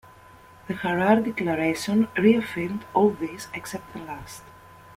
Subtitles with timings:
[0.67, 4.41] The Harare Declaration reaffirmed all these except the last.